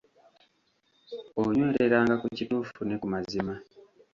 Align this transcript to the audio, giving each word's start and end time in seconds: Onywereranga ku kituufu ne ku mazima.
Onywereranga 1.41 2.15
ku 2.21 2.27
kituufu 2.35 2.79
ne 2.83 2.95
ku 3.01 3.07
mazima. 3.13 3.53